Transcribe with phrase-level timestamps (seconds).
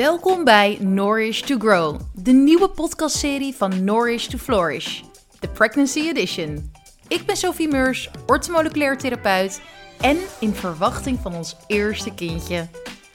[0.00, 5.02] Welkom bij Nourish to Grow, de nieuwe podcastserie van Nourish to Flourish,
[5.40, 6.72] de Pregnancy Edition.
[7.08, 9.60] Ik ben Sophie Meurs, orthomoleculair therapeut
[10.00, 12.68] en in verwachting van ons eerste kindje.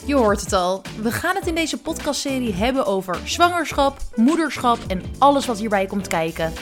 [0.06, 5.02] Je hoort het al, we gaan het in deze podcastserie hebben over zwangerschap, moederschap en
[5.18, 6.54] alles wat hierbij komt kijken.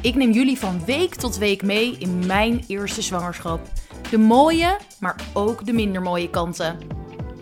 [0.00, 3.60] Ik neem jullie van week tot week mee in mijn eerste zwangerschap.
[4.10, 6.95] De mooie, maar ook de minder mooie kanten.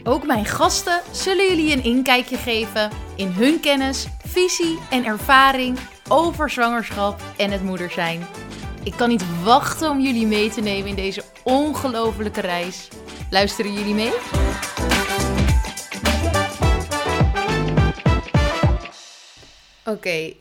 [0.06, 6.50] Ook mijn gasten zullen jullie een inkijkje geven in hun kennis, visie en ervaring over
[6.50, 8.26] zwangerschap en het moeder zijn.
[8.82, 12.88] Ik kan niet wachten om jullie mee te nemen in deze ongelofelijke reis.
[13.30, 14.12] Luisteren jullie mee?
[19.84, 20.32] Oké,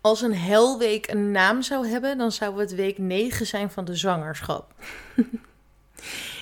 [0.00, 3.96] als een helweek een naam zou hebben, dan zou het week 9 zijn van de
[3.96, 4.74] zwangerschap.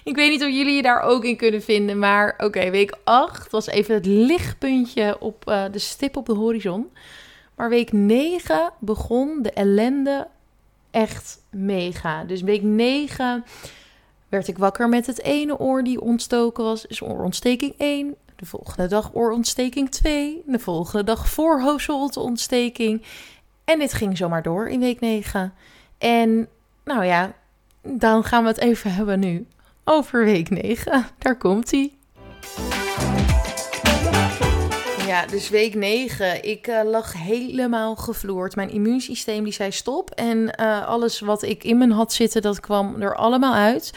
[0.05, 1.99] Ik weet niet of jullie je daar ook in kunnen vinden.
[1.99, 6.91] Maar oké, week 8 was even het lichtpuntje op uh, de stip op de horizon.
[7.55, 10.29] Maar week 9 begon de ellende
[10.91, 12.25] echt mega.
[12.25, 13.45] Dus week 9
[14.29, 16.87] werd ik wakker met het ene oor die ontstoken was.
[16.87, 18.15] Is oorontsteking 1.
[18.37, 20.43] De volgende dag oorontsteking 2.
[20.47, 23.03] De volgende dag voorhoofdholteontsteking.
[23.65, 25.55] En dit ging zomaar door in week 9.
[25.99, 26.49] En
[26.85, 27.33] nou ja,
[27.83, 29.47] dan gaan we het even hebben nu
[29.91, 31.07] over week 9.
[31.19, 31.93] Daar komt hij.
[35.07, 36.45] Ja, dus week 9.
[36.45, 38.57] Ik uh, lag helemaal gevloerd.
[38.57, 40.11] Mijn immuunsysteem die zei stop.
[40.11, 43.93] En uh, alles wat ik in me had zitten, dat kwam er allemaal uit.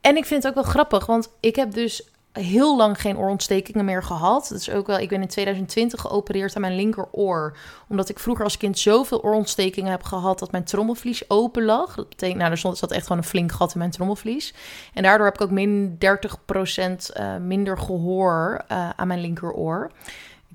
[0.00, 3.84] En ik vind het ook wel grappig, want ik heb dus heel lang geen oorontstekingen
[3.84, 4.46] meer gehad.
[4.48, 7.56] Dat is ook wel, ik ben in 2020 geopereerd aan mijn linkeroor.
[7.88, 11.94] Omdat ik vroeger als kind zoveel oorontstekingen heb gehad dat mijn trommelvlies open lag.
[11.94, 14.54] Dat betekent, nou, er zat echt gewoon een flink gat in mijn trommelvlies.
[14.94, 19.90] En daardoor heb ik ook min 30% uh, eh, minder gehoor uh, aan mijn linkeroor.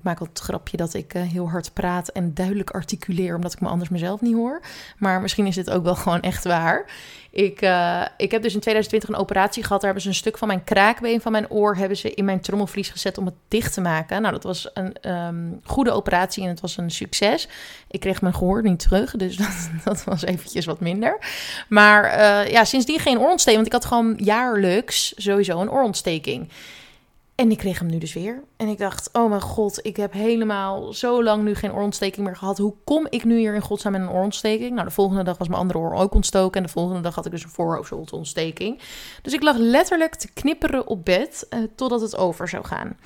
[0.06, 3.68] Maak het grapje dat ik uh, heel hard praat en duidelijk articuleer, omdat ik me
[3.68, 4.60] anders mezelf niet hoor.
[4.98, 6.90] Maar misschien is dit ook wel gewoon echt waar.
[7.30, 9.80] Ik, uh, ik heb dus in 2020 een operatie gehad.
[9.80, 12.40] Daar hebben ze een stuk van mijn kraakbeen van mijn oor hebben ze in mijn
[12.40, 14.20] trommelvlies gezet om het dicht te maken.
[14.20, 17.48] Nou, dat was een um, goede operatie en het was een succes.
[17.90, 21.18] Ik kreeg mijn gehoor niet terug, dus dat, dat was eventjes wat minder.
[21.68, 26.48] Maar uh, ja, sindsdien geen oorontsteking, want ik had gewoon jaarlijks sowieso een oorontsteking.
[27.36, 28.42] En ik kreeg hem nu dus weer.
[28.56, 32.36] En ik dacht, oh mijn god, ik heb helemaal zo lang nu geen oorontsteking meer
[32.36, 32.58] gehad.
[32.58, 34.70] Hoe kom ik nu hier in godsnaam met een oorontsteking?
[34.70, 36.60] Nou, de volgende dag was mijn andere oor ook ontstoken.
[36.60, 38.80] En de volgende dag had ik dus een voorhoofdzontsteking.
[39.22, 42.96] Dus ik lag letterlijk te knipperen op bed uh, totdat het over zou gaan.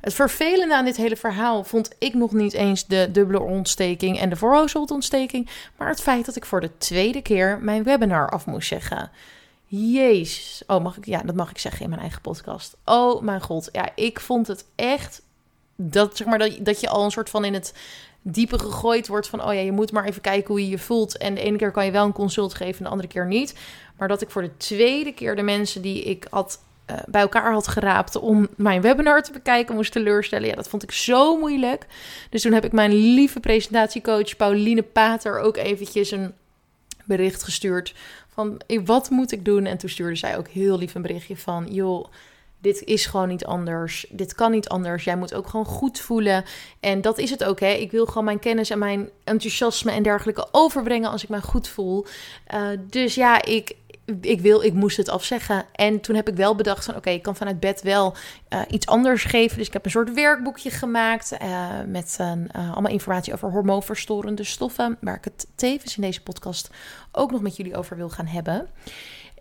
[0.00, 4.30] Het vervelende aan dit hele verhaal vond ik nog niet eens de dubbele ontsteking en
[4.30, 5.48] de voorhoofdzontsteking.
[5.76, 9.10] Maar het feit dat ik voor de tweede keer mijn webinar af moest zeggen.
[9.70, 10.62] Jezus.
[10.66, 11.06] Oh, mag ik?
[11.06, 12.76] Ja, dat mag ik zeggen in mijn eigen podcast.
[12.84, 13.68] Oh mijn god.
[13.72, 15.22] Ja, ik vond het echt.
[15.76, 17.74] Dat, zeg maar, dat, dat je al een soort van in het
[18.22, 19.44] diepe gegooid wordt van...
[19.44, 21.16] oh ja, je moet maar even kijken hoe je je voelt.
[21.16, 23.54] En de ene keer kan je wel een consult geven en de andere keer niet.
[23.96, 27.52] Maar dat ik voor de tweede keer de mensen die ik had uh, bij elkaar
[27.52, 28.16] had geraapt...
[28.16, 30.48] om mijn webinar te bekijken, moest teleurstellen.
[30.48, 31.86] Ja, dat vond ik zo moeilijk.
[32.30, 35.38] Dus toen heb ik mijn lieve presentatiecoach Pauline Pater...
[35.38, 36.34] ook eventjes een
[37.04, 37.94] bericht gestuurd
[38.38, 39.66] van wat moet ik doen?
[39.66, 42.06] En toen stuurde zij ook heel lief een berichtje van, joh,
[42.60, 44.06] dit is gewoon niet anders.
[44.10, 45.04] Dit kan niet anders.
[45.04, 46.44] Jij moet ook gewoon goed voelen.
[46.80, 47.72] En dat is het ook, hè.
[47.72, 51.68] Ik wil gewoon mijn kennis en mijn enthousiasme en dergelijke overbrengen als ik mij goed
[51.68, 52.06] voel.
[52.54, 53.76] Uh, dus ja, ik,
[54.20, 55.64] ik wil, ik moest het afzeggen.
[55.72, 58.16] En toen heb ik wel bedacht van, oké, ik kan vanuit bed wel
[58.48, 59.58] uh, iets anders geven.
[59.58, 62.32] Dus ik heb een soort werkboekje gemaakt uh, met uh,
[62.72, 66.70] allemaal informatie over hormoonverstorende stoffen, waar ik het tevens in deze podcast
[67.12, 68.68] ook nog met jullie over wil gaan hebben.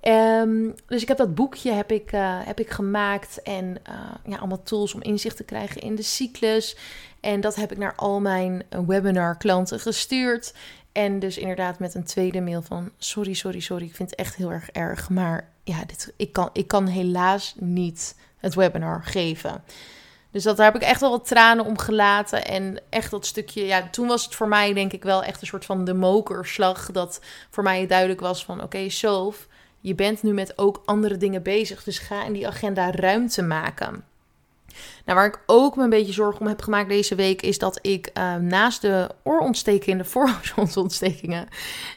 [0.02, 2.10] Um, dus ik heb dat boekje heb ik,
[2.46, 3.78] heb ik gemaakt en
[4.26, 6.78] ja, allemaal tools om inzicht te krijgen in de cyclus.
[7.20, 10.54] En dat heb ik naar al mijn webinar klanten gestuurd.
[10.98, 13.86] En dus inderdaad met een tweede mail van sorry, sorry, sorry.
[13.86, 15.10] Ik vind het echt heel erg erg.
[15.10, 19.64] Maar ja, dit, ik, kan, ik kan helaas niet het webinar geven.
[20.32, 22.46] Dus dat, daar heb ik echt wel wat tranen om gelaten.
[22.46, 25.48] En echt dat stukje, ja, toen was het voor mij denk ik wel echt een
[25.48, 26.92] soort van de mokerslag.
[26.92, 29.34] Dat voor mij duidelijk was van oké, okay,
[29.80, 31.84] je bent nu met ook andere dingen bezig.
[31.84, 34.04] Dus ga in die agenda ruimte maken.
[35.08, 37.80] Nou, waar ik ook me een beetje zorgen om heb gemaakt deze week, is dat
[37.82, 41.48] ik uh, naast de oorontsteking, de voorhoofdsontstekingen,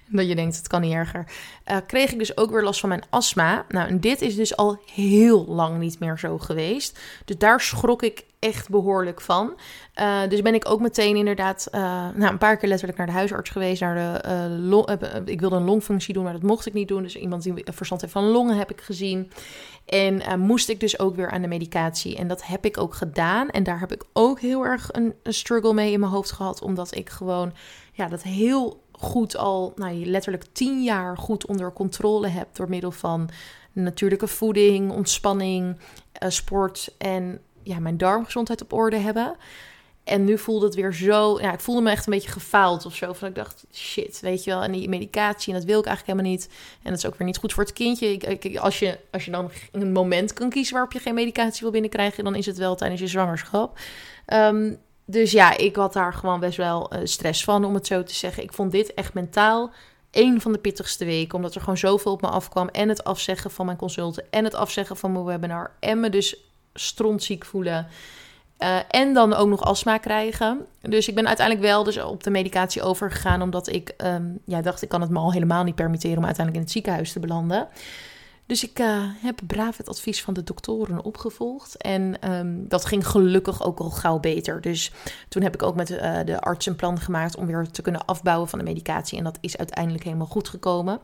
[0.06, 1.24] dat je denkt, het kan niet erger.
[1.70, 3.64] Uh, kreeg ik dus ook weer last van mijn astma.
[3.68, 6.98] Nou, en dit is dus al heel lang niet meer zo geweest.
[7.24, 9.54] Dus daar schrok ik echt behoorlijk van.
[10.00, 11.80] Uh, dus ben ik ook meteen inderdaad uh,
[12.14, 13.80] nou, een paar keer letterlijk naar de huisarts geweest.
[13.80, 17.02] Naar de, ik wilde een longfunctie doen, maar dat mocht ik niet doen.
[17.02, 19.30] Dus iemand die verstand heeft van longen heb ik gezien.
[19.86, 22.16] En moest ik dus ook weer aan de medicatie.
[22.16, 23.48] En dat heb ik ook gedaan.
[23.50, 26.62] En daar heb ik ook heel erg een, struggle mee in mijn hoofd gehad.
[26.62, 27.52] Omdat ik gewoon
[27.92, 32.90] ja, dat heel goed al, nou, letterlijk tien jaar goed onder controle hebt door middel
[32.90, 33.28] van
[33.72, 35.76] natuurlijke voeding, ontspanning,
[36.22, 39.36] uh, sport en ja, mijn darmgezondheid op orde hebben.
[40.10, 41.40] En nu voelde het weer zo.
[41.40, 43.12] Ja, ik voelde me echt een beetje gefaald of zo.
[43.12, 44.62] Van ik dacht, shit, weet je wel.
[44.62, 46.48] En die medicatie, en dat wil ik eigenlijk helemaal niet.
[46.82, 48.06] En dat is ook weer niet goed voor het kindje.
[48.12, 51.70] Ik, als, je, als je dan een moment kan kiezen waarop je geen medicatie wil
[51.70, 53.78] binnenkrijgen, dan is het wel tijdens je zwangerschap.
[54.26, 58.02] Um, dus ja, ik had daar gewoon best wel uh, stress van, om het zo
[58.02, 58.42] te zeggen.
[58.42, 59.70] Ik vond dit echt mentaal
[60.10, 62.68] een van de pittigste weken, omdat er gewoon zoveel op me afkwam.
[62.68, 66.36] En het afzeggen van mijn consulten, en het afzeggen van mijn webinar, en me dus
[66.74, 67.86] strontziek voelen.
[68.62, 70.66] Uh, en dan ook nog astma krijgen.
[70.80, 74.82] Dus ik ben uiteindelijk wel dus op de medicatie overgegaan, omdat ik um, ja, dacht,
[74.82, 77.68] ik kan het me al helemaal niet permitteren om uiteindelijk in het ziekenhuis te belanden.
[78.46, 81.76] Dus ik uh, heb braaf het advies van de doktoren opgevolgd.
[81.76, 84.60] En um, dat ging gelukkig ook al gauw beter.
[84.60, 84.92] Dus
[85.28, 88.04] toen heb ik ook met uh, de arts een plan gemaakt om weer te kunnen
[88.04, 89.18] afbouwen van de medicatie.
[89.18, 91.00] En dat is uiteindelijk helemaal goed gekomen.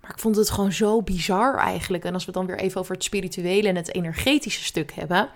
[0.00, 2.04] Maar ik vond het gewoon zo bizar eigenlijk.
[2.04, 5.28] En als we dan weer even over het spirituele en het energetische stuk hebben.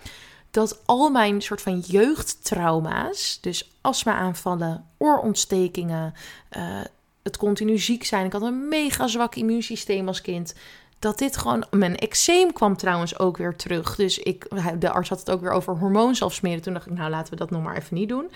[0.57, 6.15] Dat al mijn soort van jeugdtrauma's, dus astma-aanvallen, oorontstekingen,
[6.57, 6.81] uh,
[7.23, 8.27] het continu ziek zijn.
[8.27, 10.55] Ik had een mega zwak immuunsysteem als kind
[10.99, 11.65] dat dit gewoon.
[11.71, 13.97] Mijn eczeem kwam trouwens ook weer terug.
[13.97, 14.49] Dus ik,
[14.79, 16.63] de arts had het ook weer over hormoonsafsmeren.
[16.63, 18.31] Toen dacht ik, nou laten we dat nog maar even niet doen.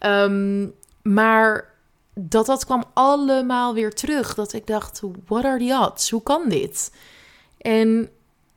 [0.00, 1.74] Um, maar
[2.14, 4.34] dat dat kwam allemaal weer terug.
[4.34, 6.10] Dat ik dacht, what are the odds?
[6.10, 6.92] Hoe kan dit?
[7.58, 8.10] En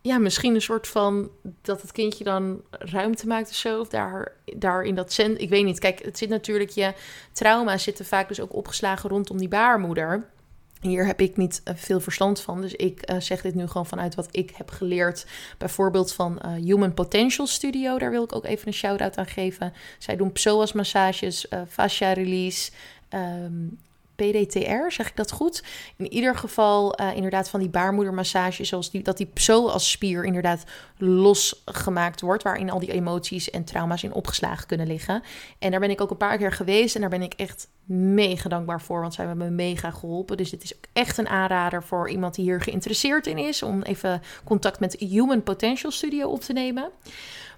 [0.05, 1.29] ja, misschien een soort van
[1.61, 3.79] dat het kindje dan ruimte maakt of zo.
[3.79, 5.41] Of daar, daar in dat cent.
[5.41, 5.79] Ik weet niet.
[5.79, 6.93] Kijk, het zit natuurlijk je
[7.31, 10.29] trauma's zitten vaak dus ook opgeslagen rondom die baarmoeder.
[10.81, 13.85] Hier heb ik niet eh, veel verstand van, dus ik uh, zeg dit nu gewoon
[13.85, 15.25] vanuit wat ik heb geleerd.
[15.57, 19.73] Bijvoorbeeld van uh, Human Potential Studio, daar wil ik ook even een shout-out aan geven.
[19.99, 22.71] Zij doen psoas-massages, fascia release,
[23.09, 23.77] um,
[24.15, 25.63] PDTR, zeg ik dat goed?
[25.95, 30.25] In ieder geval uh, inderdaad van die baarmoedermassage, zoals die, dat die zo als spier
[30.25, 30.63] inderdaad
[30.97, 35.23] losgemaakt wordt, waarin al die emoties en trauma's in opgeslagen kunnen liggen.
[35.59, 38.49] En daar ben ik ook een paar keer geweest en daar ben ik echt mega
[38.49, 40.37] dankbaar voor, want zij hebben me mega geholpen.
[40.37, 43.81] Dus dit is ook echt een aanrader voor iemand die hier geïnteresseerd in is, om
[43.81, 46.89] even contact met Human Potential Studio op te nemen.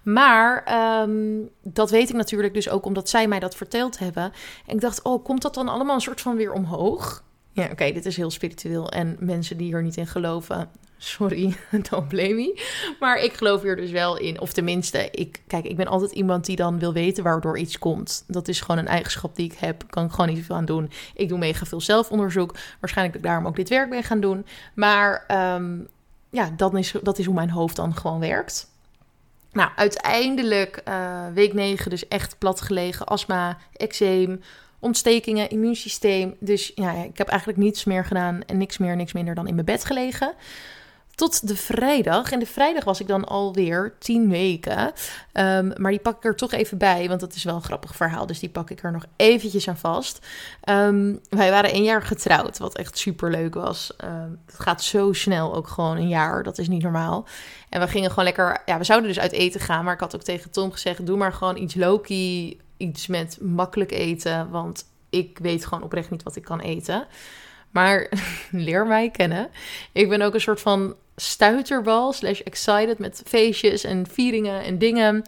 [0.02, 4.32] Maar ehm, dat weet ik natuurlijk dus ook omdat zij mij dat verteld hebben.
[4.66, 7.26] En ik dacht, oh, komt dat dan allemaal een soort van weer omhoog?
[7.58, 8.90] Ja, oké, dit is heel spiritueel.
[8.90, 11.56] En mensen die hier niet in geloven, sorry,
[11.90, 12.62] don't blame me.
[13.00, 14.40] Maar ik geloof hier dus wel in.
[14.40, 18.24] Of tenminste, ik, kijk, ik ben altijd iemand die dan wil weten waardoor iets komt.
[18.26, 19.84] Dat is gewoon een eigenschap die ik heb.
[19.90, 20.90] Kan ik gewoon niet veel aan doen.
[21.14, 22.54] Ik doe mega veel zelfonderzoek.
[22.80, 24.46] Waarschijnlijk daarom ook dit werk ben gaan doen.
[24.74, 25.88] Maar um,
[26.30, 28.70] ja, dat is, dat is hoe mijn hoofd dan gewoon werkt.
[29.52, 33.06] Nou, uiteindelijk uh, week 9 dus echt plat gelegen.
[33.06, 34.40] Astma, eczeem,
[34.80, 36.36] ontstekingen, immuunsysteem.
[36.40, 39.54] Dus ja, ik heb eigenlijk niets meer gedaan en niks meer, niks minder dan in
[39.54, 40.34] mijn bed gelegen.
[41.14, 42.32] Tot de vrijdag.
[42.32, 44.92] En de vrijdag was ik dan alweer tien weken.
[45.32, 47.96] Um, maar die pak ik er toch even bij, want dat is wel een grappig
[47.96, 48.26] verhaal.
[48.26, 50.26] Dus die pak ik er nog eventjes aan vast.
[50.68, 53.94] Um, wij waren een jaar getrouwd, wat echt super leuk was.
[54.04, 56.42] Um, het gaat zo snel ook gewoon een jaar.
[56.42, 57.26] Dat is niet normaal.
[57.68, 58.62] En we gingen gewoon lekker.
[58.66, 59.84] Ja, we zouden dus uit eten gaan.
[59.84, 62.58] Maar ik had ook tegen Tom gezegd: doe maar gewoon iets Loki.
[62.78, 64.50] Iets met makkelijk eten.
[64.50, 67.06] Want ik weet gewoon oprecht niet wat ik kan eten.
[67.70, 68.08] Maar
[68.50, 69.48] leer mij kennen.
[69.92, 75.24] Ik ben ook een soort van stuiterbal slash excited met feestjes en vieringen en dingen.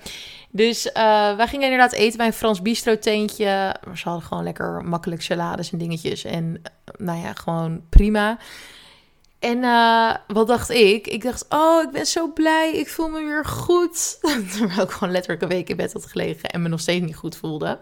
[0.50, 0.92] Dus uh,
[1.36, 3.76] wij gingen inderdaad eten bij een Frans bistro teentje.
[3.94, 6.24] Ze hadden gewoon lekker makkelijk salades en dingetjes.
[6.24, 8.38] En uh, nou ja, gewoon prima.
[9.40, 11.06] En uh, wat dacht ik?
[11.06, 12.72] Ik dacht, oh, ik ben zo blij.
[12.74, 14.18] Ik voel me weer goed.
[14.52, 17.16] Terwijl ik gewoon letterlijk een week in bed had gelegen en me nog steeds niet
[17.16, 17.78] goed voelde.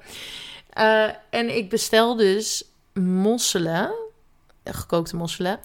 [1.30, 3.92] en ik bestel dus mosselen,
[4.64, 5.60] gekookte mosselen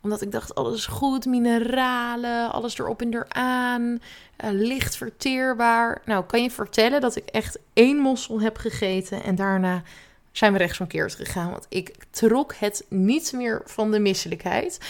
[0.00, 3.82] omdat ik dacht, alles goed, mineralen, alles erop en eraan,
[4.44, 6.02] uh, licht verteerbaar.
[6.04, 9.82] Nou, kan je vertellen dat ik echt één mossel heb gegeten en daarna
[10.38, 11.50] zijn we rechtsomkeerd gegaan.
[11.50, 14.80] Want ik trok het niet meer van de misselijkheid.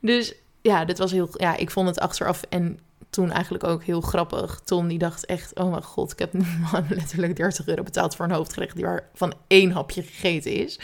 [0.00, 1.28] Dus ja, dit was heel.
[1.32, 2.78] Ja, ik vond het achteraf en
[3.10, 4.60] toen eigenlijk ook heel grappig.
[4.64, 6.32] Tom die dacht echt, oh mijn god, ik heb
[6.88, 10.80] letterlijk 30 euro betaald voor een hoofdgerecht die waar van één hapje gegeten is.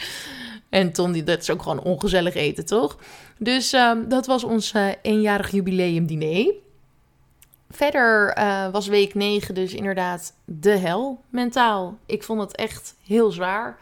[0.69, 2.97] En Ton, die, dat is ook gewoon ongezellig eten, toch?
[3.37, 6.53] Dus ehm, dat was ons uh, eenjarig jubileumdiner.
[7.75, 11.97] Verder uh, was week 9 dus inderdaad de hel mentaal.
[12.05, 13.77] Ik vond het echt heel zwaar.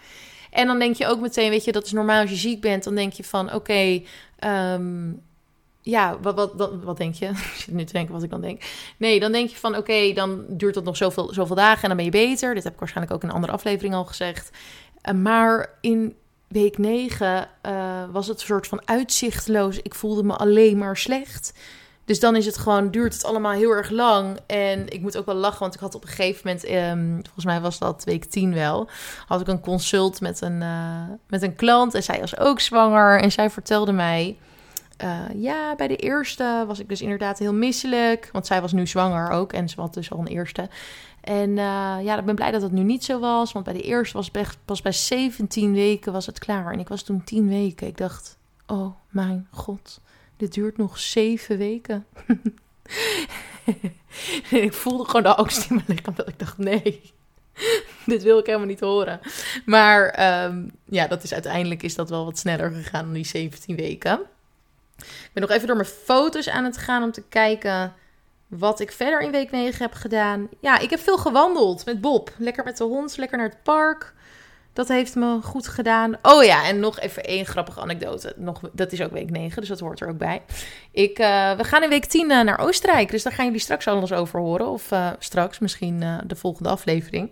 [0.52, 2.84] En dan denk je ook meteen, weet je, dat is normaal als je ziek bent.
[2.84, 4.02] Dan denk je van, oké,
[4.46, 5.22] um,
[5.82, 7.26] ja, wat, wat, wat, denk je?
[7.54, 8.62] Ik zit nu te denken wat ik dan denk.
[8.98, 11.98] Nee, dan denk je van, oké, dan duurt het nog zoveel, zoveel dagen en dan
[11.98, 12.54] ben je beter.
[12.54, 14.50] Dit heb ik waarschijnlijk ook in een andere aflevering al gezegd.
[15.10, 16.16] Uh, maar in
[16.48, 19.82] week 9 uh, was het een soort van uitzichtloos.
[19.82, 21.54] Ik voelde me alleen maar slecht.
[22.06, 24.38] Dus dan is het gewoon, duurt het allemaal heel erg lang.
[24.46, 27.46] En ik moet ook wel lachen, want ik had op een gegeven moment, um, volgens
[27.46, 28.90] mij was dat week 10 wel,
[29.28, 31.94] had ik een consult met een, uh, met een klant.
[31.94, 33.22] En zij was ook zwanger.
[33.22, 34.38] En zij vertelde mij,
[35.04, 38.30] uh, ja, bij de eerste was ik dus inderdaad heel misselijk.
[38.32, 40.70] Want zij was nu zwanger ook en ze had dus al een eerste.
[41.22, 43.52] En uh, ja, ik ben blij dat het nu niet zo was.
[43.52, 46.74] Want bij de eerste was het pas bij 17 weken was het klaar.
[46.74, 47.88] En ik was toen 10 weken.
[47.88, 50.02] Ik dacht, oh mijn god
[50.42, 52.06] dit duurt nog zeven weken.
[54.50, 57.02] en ik voelde gewoon de angst in mijn lichaam dat ik dacht, nee,
[58.06, 59.20] dit wil ik helemaal niet horen.
[59.66, 60.04] Maar
[60.44, 64.20] um, ja, dat is uiteindelijk is dat wel wat sneller gegaan dan die 17 weken.
[64.98, 67.94] Ik ben nog even door mijn foto's aan het gaan om te kijken
[68.48, 70.50] wat ik verder in week 9 heb gedaan.
[70.60, 72.32] Ja, ik heb veel gewandeld met Bob.
[72.38, 74.14] Lekker met de hond, lekker naar het park.
[74.74, 76.18] Dat heeft me goed gedaan.
[76.22, 78.34] Oh ja, en nog even één grappige anekdote.
[78.38, 80.42] Nog, dat is ook week 9, dus dat hoort er ook bij.
[80.92, 83.12] Ik, uh, we gaan in week 10 uh, eh, naar Oostenrijk.
[83.12, 84.68] Dus daar gaan jullie straks alles over horen.
[84.68, 87.30] Of uh, straks, misschien de volgende aflevering.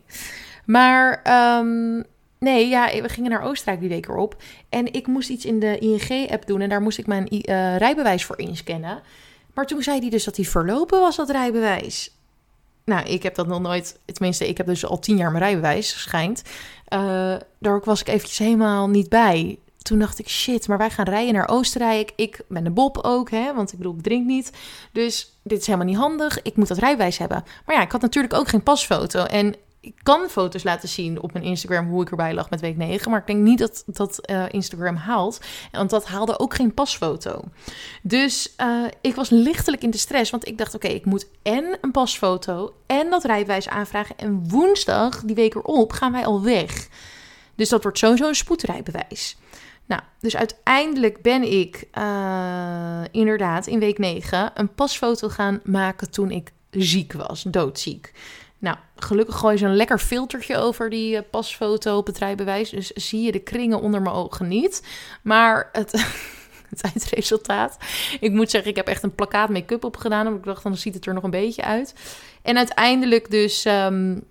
[0.66, 1.22] Maar
[1.60, 2.04] um,
[2.40, 4.36] nee, ja, we gingen naar Oostenrijk die week erop.
[4.70, 6.62] En ik moest iets in de ING-app doen.
[6.62, 7.28] En daar moest ik mijn
[7.78, 9.02] rijbewijs voor inscannen.
[9.54, 12.19] Maar toen zei hij dus dat hij verlopen was, dat rijbewijs.
[12.90, 14.00] Nou, ik heb dat nog nooit.
[14.06, 16.42] Tenminste, ik heb dus al tien jaar mijn rijbewijs, schijnt.
[16.94, 19.60] Uh, daar was ik eventjes helemaal niet bij.
[19.82, 22.12] Toen dacht ik, shit, maar wij gaan rijden naar Oostenrijk.
[22.16, 24.52] Ik ben de Bob ook, hè, want ik bedoel, ik drink niet.
[24.92, 26.42] Dus dit is helemaal niet handig.
[26.42, 27.44] Ik moet dat rijbewijs hebben.
[27.66, 29.24] Maar ja, ik had natuurlijk ook geen pasfoto.
[29.24, 32.78] En ik kan foto's laten zien op mijn Instagram hoe ik erbij lag met week
[32.78, 33.12] 9.
[33.12, 35.40] Maar ik denk niet dat dat uh, Instagram haalt.
[35.72, 37.44] Want dat haalde ook geen pasfoto.
[38.02, 40.32] Dus uh, ik was lichtelijk in de stress.
[40.32, 44.18] Want ik dacht, oké, ik moet en een pasfoto en dat rijbewijs aanvragen.
[44.18, 46.88] En woensdag, die week erop, gaan wij al weg.
[47.56, 49.38] Dus dat wordt sowieso een spoedrijbewijs.
[49.86, 56.32] Nou, dus uiteindelijk ben ik uh, inderdaad in week 9 een pasfoto gaan maken toen
[56.32, 58.12] ik ziek was, doodziek.
[58.60, 62.70] Nou, gelukkig gooi je zo'n lekker filtertje over die uh, pasfoto op het rijbewijs.
[62.70, 64.88] Dus zie je de kringen onder mijn ogen niet.
[65.22, 65.92] Maar het,
[66.70, 67.78] het eindresultaat.
[68.20, 70.26] Ik moet zeggen, ik heb echt een plakkaat make-up opgedaan.
[70.26, 71.94] Omdat ik dacht, dan ziet het er nog een beetje uit.
[72.42, 74.24] En uiteindelijk dus um,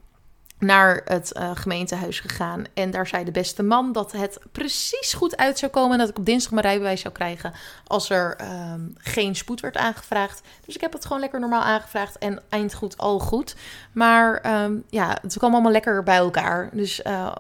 [0.59, 2.65] naar het uh, gemeentehuis gegaan.
[2.75, 5.93] En daar zei de beste man dat het precies goed uit zou komen.
[5.93, 7.53] En dat ik op dinsdag mijn rijbewijs zou krijgen.
[7.87, 8.37] Als er
[8.73, 10.41] um, geen spoed werd aangevraagd.
[10.65, 12.19] Dus ik heb het gewoon lekker normaal aangevraagd.
[12.19, 13.57] En eind goed, al goed.
[13.93, 16.69] Maar um, ja, het kwam allemaal lekker bij elkaar.
[16.73, 17.33] Dus uh,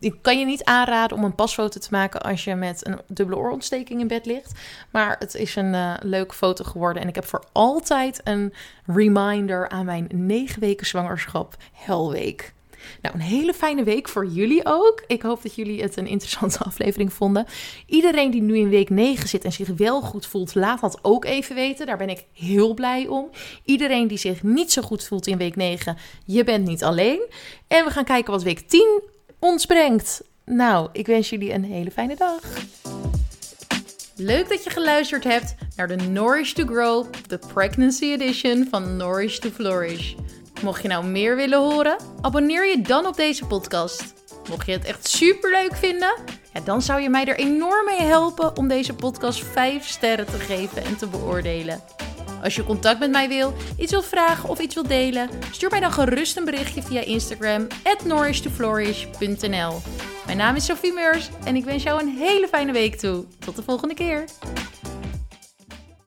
[0.00, 2.22] ik kan je niet aanraden om een pasfoto te maken.
[2.22, 4.60] als je met een dubbele oorontsteking in bed ligt.
[4.90, 7.02] Maar het is een uh, leuke foto geworden.
[7.02, 8.54] En ik heb voor altijd een
[8.86, 12.51] reminder aan mijn negen weken zwangerschap helweek.
[13.02, 15.02] Nou, een hele fijne week voor jullie ook.
[15.06, 17.46] Ik hoop dat jullie het een interessante aflevering vonden.
[17.86, 21.24] Iedereen die nu in week 9 zit en zich wel goed voelt, laat dat ook
[21.24, 21.86] even weten.
[21.86, 23.30] Daar ben ik heel blij om.
[23.64, 27.20] Iedereen die zich niet zo goed voelt in week 9, je bent niet alleen.
[27.68, 29.02] En we gaan kijken wat week 10
[29.38, 30.22] ons brengt.
[30.44, 32.40] Nou, ik wens jullie een hele fijne dag.
[34.16, 39.38] Leuk dat je geluisterd hebt naar de Nourish to Grow, de Pregnancy Edition van Nourish
[39.38, 40.14] to Flourish.
[40.62, 44.14] Mocht je nou meer willen horen, abonneer je dan op deze podcast.
[44.48, 46.14] Mocht je het echt super leuk vinden,
[46.52, 50.38] ja, dan zou je mij er enorm mee helpen om deze podcast 5 sterren te
[50.38, 51.82] geven en te beoordelen.
[52.42, 55.80] Als je contact met mij wil, iets wilt vragen of iets wilt delen, stuur mij
[55.80, 58.04] dan gerust een berichtje via Instagram at
[60.26, 63.24] Mijn naam is Sophie Meurs en ik wens jou een hele fijne week toe.
[63.38, 64.24] Tot de volgende keer.